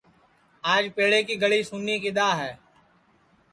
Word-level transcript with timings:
آج 0.73 0.83
پیڑے 0.95 1.19
کی 1.27 1.35
گݪی 1.41 1.61
سُنی 1.69 1.95
کِدؔا 2.03 2.29
ہے 2.41 2.51